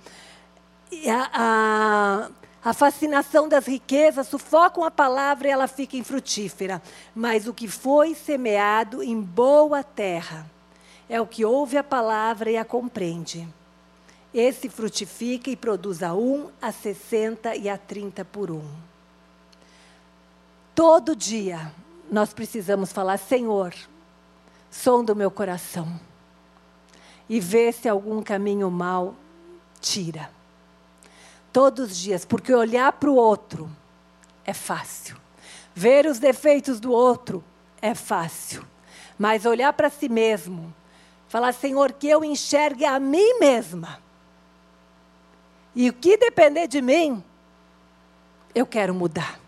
[1.09, 1.31] a,
[2.65, 6.83] a, a fascinação das riquezas sufocam a palavra e ela fica infrutífera.
[7.15, 10.45] Mas o que foi semeado em boa terra
[11.09, 13.47] é o que ouve a palavra e a compreende.
[14.35, 18.65] Esse frutifica e produz a um, a sessenta e a trinta por um.
[20.75, 21.71] Todo dia
[22.11, 23.75] nós precisamos falar, Senhor,
[24.71, 26.01] som do meu coração.
[27.29, 29.15] E ver se algum caminho mal
[29.81, 30.31] tira.
[31.53, 33.71] Todos os dias, porque olhar para o outro
[34.47, 35.17] é fácil.
[35.75, 37.45] Ver os defeitos do outro
[37.83, 38.65] é fácil.
[39.19, 40.75] Mas olhar para si mesmo,
[41.29, 44.01] falar, Senhor, que eu enxergue a mim mesma
[45.75, 47.23] e o que depender de mim,
[48.55, 49.41] eu quero mudar.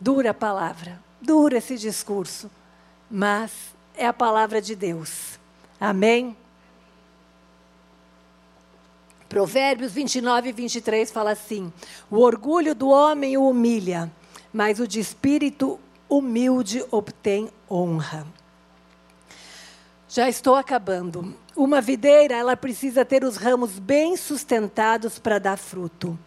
[0.00, 2.50] Dura a palavra, dura esse discurso,
[3.10, 3.52] mas
[3.96, 5.38] é a palavra de Deus.
[5.80, 6.36] Amém?
[9.28, 11.72] Provérbios 29 e 23 fala assim:
[12.10, 14.10] O orgulho do homem o humilha,
[14.52, 18.26] mas o de espírito humilde obtém honra.
[20.14, 21.34] Já estou acabando.
[21.56, 26.18] Uma videira, ela precisa ter os ramos bem sustentados para dar fruto.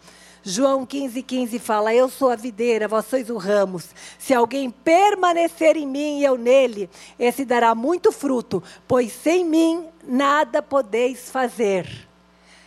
[0.42, 3.90] João 15, 15 fala: Eu sou a videira, vós sois os ramos.
[4.18, 9.86] Se alguém permanecer em mim e eu nele, esse dará muito fruto, pois sem mim
[10.02, 12.08] nada podeis fazer.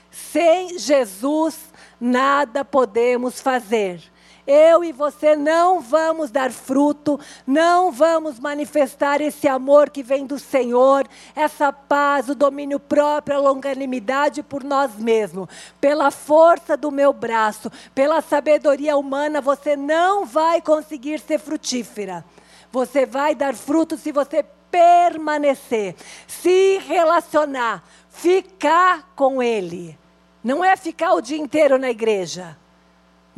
[0.09, 1.57] Sem Jesus,
[1.99, 4.01] nada podemos fazer
[4.49, 10.39] eu e você não vamos dar fruto, não vamos manifestar esse amor que vem do
[10.39, 15.47] Senhor, essa paz, o domínio próprio, a longanimidade por nós mesmos.
[15.79, 22.25] Pela força do meu braço, pela sabedoria humana, você não vai conseguir ser frutífera.
[22.71, 25.95] Você vai dar fruto se você permanecer,
[26.25, 29.95] se relacionar, ficar com Ele.
[30.43, 32.57] Não é ficar o dia inteiro na igreja.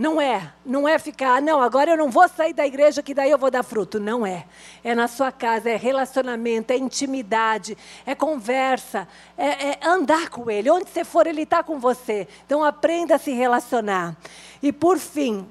[0.02, 3.30] Não é, não é ficar, não, agora eu não vou sair da igreja que daí
[3.30, 4.00] eu vou dar fruto.
[4.00, 4.48] Não é.
[4.84, 10.72] É na sua casa, é relacionamento, é intimidade, é conversa, é, é andar com Ele.
[10.72, 12.28] Onde você for, Ele está com você.
[12.44, 14.18] Então aprenda a se relacionar.
[14.60, 15.48] E por fim,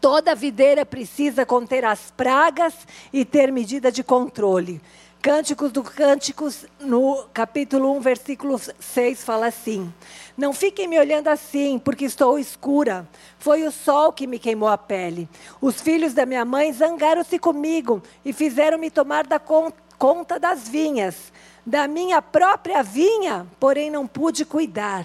[0.00, 2.72] toda videira precisa conter as pragas
[3.12, 4.80] e ter medida de controle.
[5.22, 9.92] Cânticos do Cânticos, no capítulo 1, versículo 6, fala assim:
[10.36, 13.08] Não fiquem me olhando assim, porque estou escura.
[13.38, 15.28] Foi o sol que me queimou a pele.
[15.60, 21.32] Os filhos da minha mãe zangaram-se comigo e fizeram-me tomar da conta das vinhas.
[21.64, 25.04] Da minha própria vinha, porém não pude cuidar.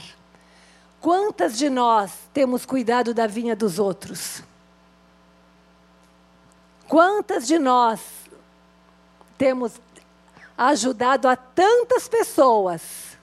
[0.99, 4.43] Quantas de nós temos cuidado da vinha dos outros?
[6.88, 7.99] Quantas de nós
[9.36, 9.72] temos
[10.70, 13.18] ajudado a tantas pessoas,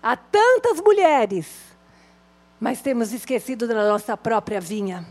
[0.00, 1.48] a tantas mulheres,
[2.60, 5.04] mas temos esquecido da nossa própria vinha.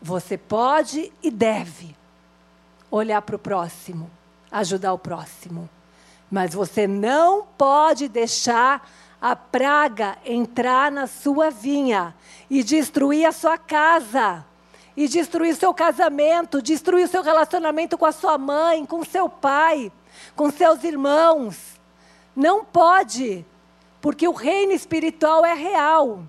[0.00, 1.96] Você pode e deve
[2.88, 4.08] olhar para o próximo,
[4.48, 5.68] ajudar o próximo,
[6.30, 8.88] mas você não pode deixar
[9.20, 12.14] a praga entrar na sua vinha
[12.48, 14.46] e destruir a sua casa
[15.00, 19.90] e destruir seu casamento, destruir seu relacionamento com a sua mãe, com seu pai,
[20.36, 21.56] com seus irmãos.
[22.36, 23.46] Não pode,
[23.98, 26.22] porque o reino espiritual é real.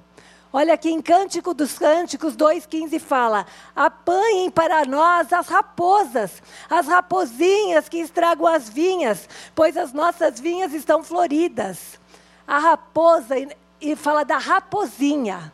[0.54, 3.46] Olha aqui em Cântico dos Cânticos 2,15 fala:
[3.76, 10.74] apanhem para nós as raposas, as raposinhas que estragam as vinhas, pois as nossas vinhas
[10.74, 12.00] estão floridas.
[12.48, 13.36] A raposa,
[13.82, 15.52] e fala da raposinha.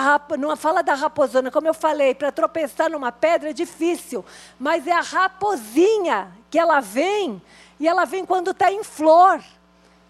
[0.00, 0.36] Rap...
[0.36, 4.24] Não fala da raposona, como eu falei, para tropeçar numa pedra é difícil,
[4.58, 7.40] mas é a raposinha que ela vem,
[7.78, 9.42] e ela vem quando está em flor.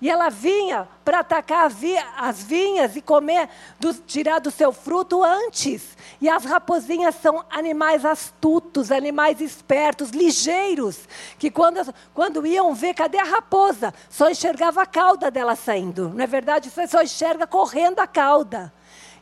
[0.02, 1.70] E ela vinha para atacar
[2.16, 5.96] as vinhas e comer, do, tirar do seu fruto antes.
[6.20, 11.08] E as raposinhas são animais astutos, animais espertos, ligeiros,
[11.38, 13.94] que quando, quando iam ver, cadê a raposa?
[14.10, 16.08] Só enxergava a cauda dela saindo.
[16.08, 16.68] Não é verdade?
[16.68, 18.72] Você só enxerga correndo a cauda.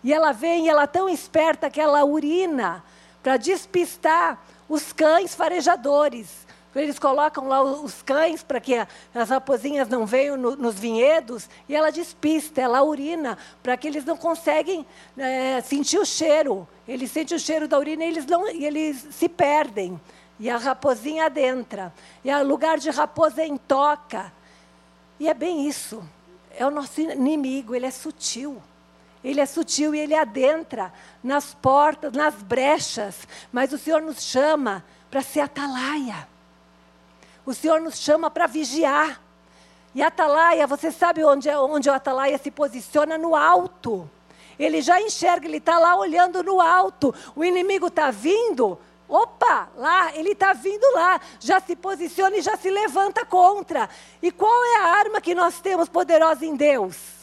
[0.02, 2.82] E ela vem, ela é tão esperta que ela urina
[3.22, 4.38] para despistar
[4.68, 6.46] os cães farejadores.
[6.74, 8.74] Eles colocam lá os cães para que
[9.12, 14.04] as raposinhas não venham no, nos vinhedos e ela despista, ela urina para que eles
[14.04, 14.86] não conseguem
[15.18, 16.68] é, sentir o cheiro.
[16.86, 20.00] Eles sentem o cheiro da urina e eles, não, e eles se perdem.
[20.38, 21.92] E a raposinha adentra.
[22.24, 24.32] E o lugar de raposa é em toca.
[25.18, 26.02] E é bem isso.
[26.56, 28.62] É o nosso inimigo, ele é sutil.
[29.22, 30.92] Ele é sutil e ele adentra
[31.22, 36.26] nas portas, nas brechas, mas o Senhor nos chama para ser atalaia.
[37.44, 39.20] O Senhor nos chama para vigiar.
[39.94, 43.18] E atalaia, você sabe onde, é, onde o atalaia se posiciona?
[43.18, 44.08] No alto.
[44.58, 47.14] Ele já enxerga, ele está lá olhando no alto.
[47.34, 48.78] O inimigo está vindo,
[49.10, 53.90] Opa, lá, ele está vindo lá, já se posiciona e já se levanta contra.
[54.22, 57.19] E qual é a arma que nós temos poderosa em Deus?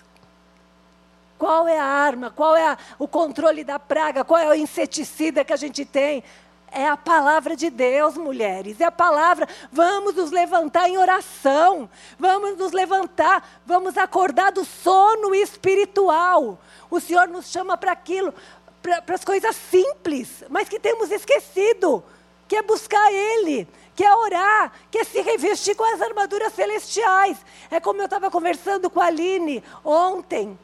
[1.38, 2.32] Qual é a arma?
[2.32, 4.24] Qual é a, o controle da praga?
[4.24, 6.24] Qual é o inseticida que a gente tem?
[6.72, 8.82] É a palavra de Deus, mulheres.
[8.82, 9.48] É a palavra.
[9.72, 11.90] Vamos nos levantar em oração.
[12.20, 13.62] Vamos nos levantar.
[13.66, 16.60] Vamos acordar do sono espiritual.
[16.90, 18.34] O Senhor nos chama para aquilo,
[18.82, 22.04] para as coisas simples, mas que temos esquecido.
[22.48, 27.38] Que é buscar Ele, que é orar, que é se revestir com as armaduras celestiais.
[27.70, 30.58] É como eu estava conversando com a Aline ontem.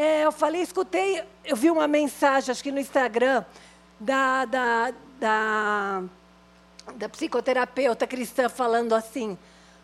[0.00, 3.44] É, eu falei, escutei, eu vi uma mensagem, acho que no Instagram,
[3.98, 6.04] da, da, da,
[6.94, 9.36] da psicoterapeuta cristã falando assim: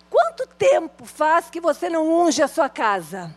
[0.09, 3.35] quanto tempo faz que você não unge a sua casa?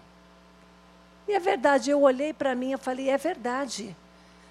[1.27, 3.97] E é verdade, eu olhei para mim e falei: é verdade.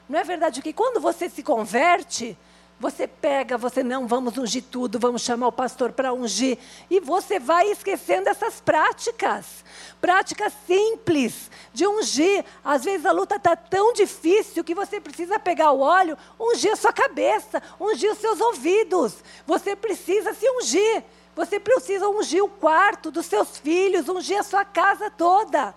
[0.09, 2.37] Não é verdade que quando você se converte,
[2.79, 6.59] você pega, você não, vamos ungir tudo, vamos chamar o pastor para ungir.
[6.91, 9.65] E você vai esquecendo essas práticas.
[9.99, 12.45] Práticas simples de ungir.
[12.63, 16.77] Às vezes a luta está tão difícil que você precisa pegar o óleo, ungir a
[16.77, 19.15] sua cabeça, ungir os seus ouvidos.
[19.47, 21.03] Você precisa se ungir.
[21.35, 25.75] Você precisa ungir o quarto dos seus filhos, ungir a sua casa toda.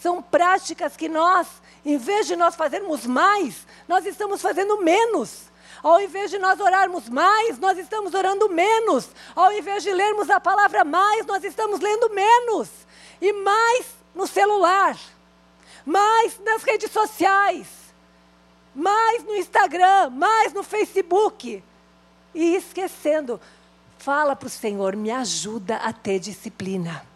[0.00, 1.46] São práticas que nós,
[1.84, 5.49] em vez de nós fazermos mais, nós estamos fazendo menos.
[5.82, 9.08] Ao invés de nós orarmos mais, nós estamos orando menos.
[9.34, 12.68] Ao invés de lermos a palavra mais, nós estamos lendo menos.
[13.20, 14.98] E mais no celular,
[15.84, 17.66] mais nas redes sociais,
[18.74, 21.62] mais no Instagram, mais no Facebook.
[22.34, 23.40] E esquecendo,
[23.98, 27.09] fala para o Senhor, me ajuda a ter disciplina.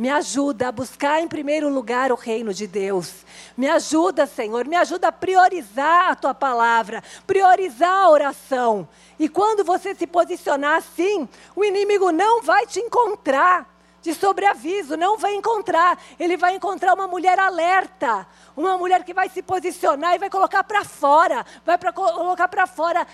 [0.00, 3.16] Me ajuda a buscar em primeiro lugar o reino de Deus.
[3.54, 8.88] Me ajuda, Senhor, me ajuda a priorizar a tua palavra, priorizar a oração.
[9.18, 13.68] E quando você se posicionar assim, o inimigo não vai te encontrar
[14.00, 16.02] de sobreaviso, não vai encontrar.
[16.18, 18.26] Ele vai encontrar uma mulher alerta,
[18.56, 22.66] uma mulher que vai se posicionar e vai colocar para fora, vai pra, colocar para
[22.66, 23.06] fora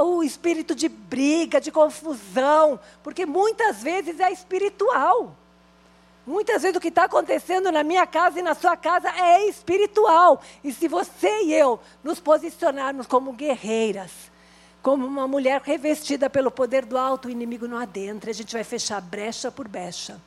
[0.00, 5.43] o espírito de briga, de confusão, porque muitas vezes é espiritual.
[6.26, 10.40] Muitas vezes o que está acontecendo na minha casa e na sua casa é espiritual.
[10.62, 14.10] E se você e eu nos posicionarmos como guerreiras,
[14.82, 18.30] como uma mulher revestida pelo poder do alto, o inimigo não adentra.
[18.30, 20.20] A gente vai fechar brecha por brecha,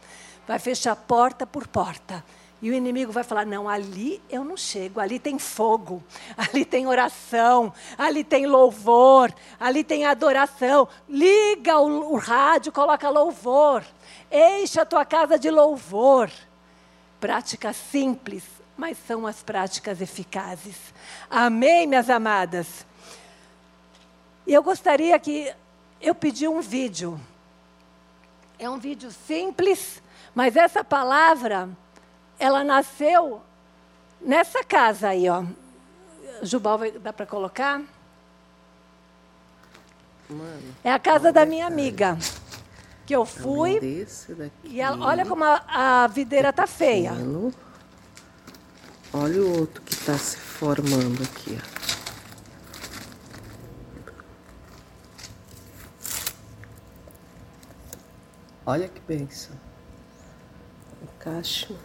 [0.47, 2.23] vai fechar porta por porta.
[2.61, 6.03] E o inimigo vai falar: não, ali eu não chego, ali tem fogo,
[6.35, 10.87] ali tem oração, ali tem louvor, ali tem adoração.
[11.07, 13.83] Liga o, o rádio, coloca louvor,
[14.31, 16.29] enche a tua casa de louvor.
[17.19, 18.43] Práticas simples,
[18.77, 20.75] mas são as práticas eficazes.
[21.29, 22.85] Amém, minhas amadas?
[24.45, 25.53] E eu gostaria que
[26.01, 27.19] eu pedi um vídeo.
[28.59, 30.01] É um vídeo simples,
[30.33, 31.69] mas essa palavra,
[32.39, 33.41] ela nasceu
[34.21, 35.43] nessa casa aí, ó.
[36.41, 37.81] Jubal, vai, dá para colocar?
[40.29, 42.17] Mano, é a casa da minha amiga.
[43.07, 43.79] Que eu fui.
[44.65, 47.13] E ela, olha como a, a videira tá feia.
[49.13, 51.77] Olha o outro que está se formando aqui, ó.
[58.65, 59.55] Olha que benção.
[61.01, 61.79] O cacho.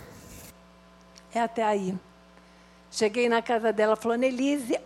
[1.32, 1.96] É até aí.
[2.90, 4.76] Cheguei na casa dela, falou, Nelise,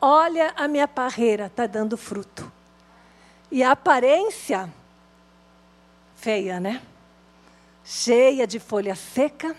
[0.00, 2.50] olha a minha parreira, está dando fruto.
[3.52, 4.68] E a aparência,
[6.16, 6.82] feia, né?
[7.84, 9.54] Cheia de folha seca,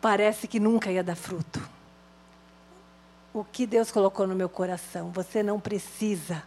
[0.00, 1.60] parece que nunca ia dar fruto.
[3.34, 6.42] O que Deus colocou no meu coração, você não precisa.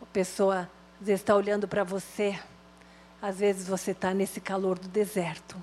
[0.00, 0.68] A pessoa
[1.00, 2.38] às vezes está olhando para você.
[3.20, 5.56] Às vezes você está nesse calor do deserto.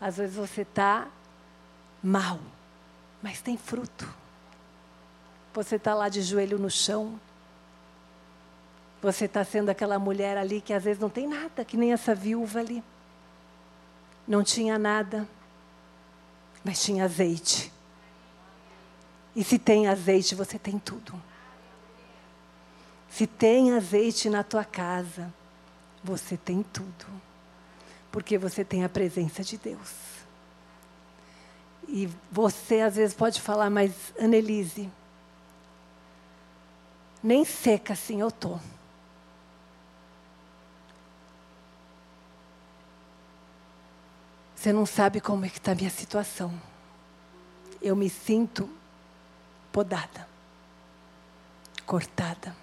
[0.00, 1.08] Às vezes você está
[2.02, 2.38] mal,
[3.22, 4.08] mas tem fruto.
[5.52, 7.20] Você está lá de joelho no chão.
[9.02, 12.14] Você está sendo aquela mulher ali que às vezes não tem nada, que nem essa
[12.14, 12.82] viúva ali.
[14.28, 15.26] Não tinha nada,
[16.62, 17.72] mas tinha azeite.
[19.34, 21.14] E se tem azeite, você tem tudo.
[23.08, 25.32] Se tem azeite na tua casa,
[26.02, 27.06] você tem tudo.
[28.12, 30.10] Porque você tem a presença de Deus.
[31.88, 34.90] E você às vezes pode falar, mas Annelise,
[37.22, 38.58] nem seca assim eu tô.
[44.60, 46.52] Você não sabe como é que está a minha situação.
[47.80, 48.68] Eu me sinto
[49.72, 50.28] podada,
[51.86, 52.54] cortada.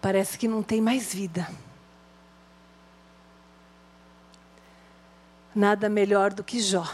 [0.00, 1.46] parece que não tem mais vida.
[5.54, 6.90] Nada melhor do que Jó.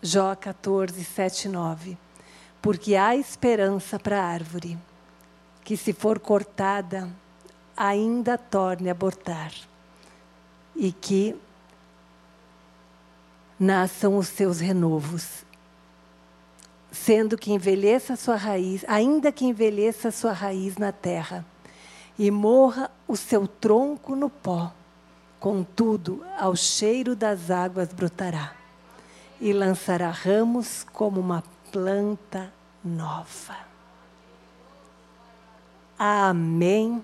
[0.00, 1.98] Jó 14, 7, 9.
[2.62, 4.78] Porque há esperança para a árvore,
[5.64, 7.08] que se for cortada,
[7.74, 9.52] ainda torne a brotar,
[10.76, 11.34] e que
[13.58, 15.44] nasçam os seus renovos,
[16.92, 21.44] sendo que envelheça a sua raiz, ainda que envelheça a sua raiz na terra,
[22.18, 24.72] e morra o seu tronco no pó,
[25.40, 28.54] contudo, ao cheiro das águas brotará,
[29.40, 31.42] e lançará ramos como uma
[31.72, 32.52] planta
[32.84, 33.73] nova.
[35.98, 37.02] Amém.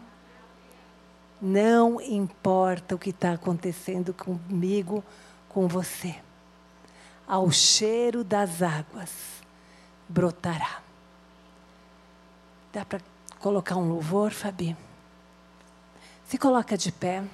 [1.41, 5.03] Não importa o que está acontecendo comigo,
[5.49, 6.17] com você.
[7.27, 9.11] Ao cheiro das águas
[10.09, 10.83] brotará.
[12.73, 13.01] Dá para
[13.39, 14.77] colocar um louvor, Fabi?
[16.27, 17.25] Se coloca de pé.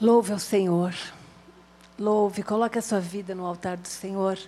[0.00, 0.94] Louve ao Senhor.
[1.98, 4.38] Louve, coloque a sua vida no altar do Senhor.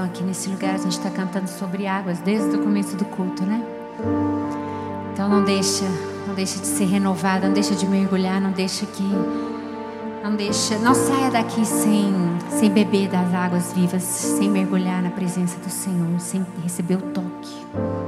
[0.00, 0.74] Estão aqui nesse lugar.
[0.74, 3.62] A gente está cantando sobre águas desde o começo do culto, né?
[5.12, 5.84] Então não deixa,
[6.26, 9.02] não deixa de ser renovada, não deixa de mergulhar, não deixa que
[10.22, 12.14] não deixa, não saia daqui sem
[12.48, 17.99] sem beber das águas vivas, sem mergulhar na presença do Senhor, sem receber o toque.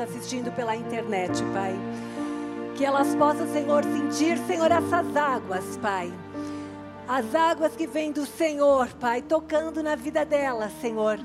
[0.00, 1.74] Assistindo pela internet, Pai.
[2.74, 6.12] Que elas possam, Senhor, sentir, Senhor, essas águas, Pai.
[7.06, 11.18] As águas que vêm do Senhor, Pai, tocando na vida delas, Senhor.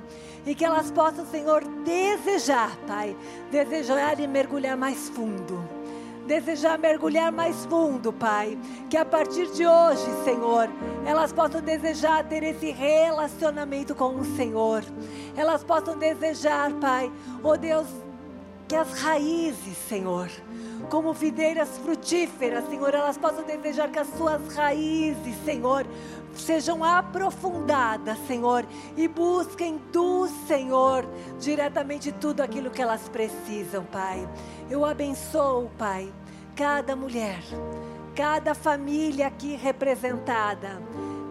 [0.46, 3.16] E que elas possam, Senhor, desejar, Pai,
[3.52, 5.83] desejar e mergulhar mais fundo
[6.28, 8.58] desejar mergulhar mais fundo, Pai.
[8.90, 10.70] Que a partir de hoje, Senhor,
[11.06, 14.84] elas possam desejar ter esse relacionamento com o Senhor.
[15.36, 17.12] Elas possam desejar, Pai,
[17.44, 17.88] oh Deus,
[18.68, 20.30] que as raízes, Senhor,
[20.90, 25.86] como videiras frutíferas, Senhor, elas possam desejar que as suas raízes, Senhor,
[26.36, 28.66] sejam aprofundadas, Senhor,
[28.98, 31.06] e busquem do Senhor
[31.40, 34.28] diretamente tudo aquilo que elas precisam, Pai.
[34.70, 36.12] Eu abençoo, Pai,
[36.56, 37.40] cada mulher,
[38.16, 40.82] cada família aqui representada,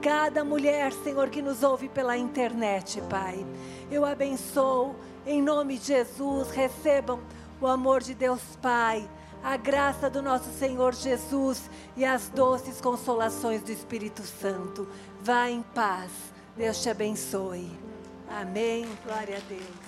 [0.01, 3.45] cada mulher, Senhor, que nos ouve pela internet, Pai.
[3.91, 4.95] Eu abençoo,
[5.27, 7.21] em nome de Jesus, recebam
[7.61, 9.09] o amor de Deus Pai
[9.43, 14.89] a graça do nosso Senhor Jesus e as doces consolações do Espírito Santo.
[15.21, 16.11] Vá em paz.
[16.57, 17.71] Deus te abençoe.
[18.29, 18.87] Amém.
[19.05, 19.82] Glória a Deus.